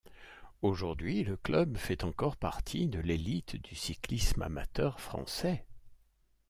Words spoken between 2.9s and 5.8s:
l'élite du cyclisme amateur français.